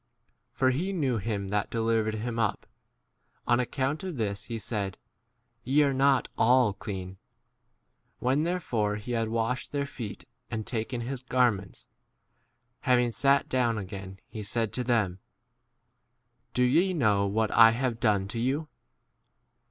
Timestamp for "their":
9.71-9.85